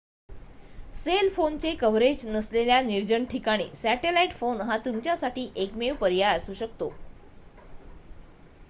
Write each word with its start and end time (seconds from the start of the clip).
sale 0.95 1.29
फोनचे 1.29 1.73
coverage 1.75 2.25
नसलेल्या 2.27 2.79
निर्जन 2.81 3.25
ठिकाणी 3.25 3.67
सॅटेलाइट 3.75 4.31
फोन 4.33 4.61
हा 4.61 4.77
तुमच्यासाठी 4.85 5.47
एकमेव 5.55 5.95
पर्याय 5.95 6.35
असू 6.37 6.53
शकतो 6.55 6.93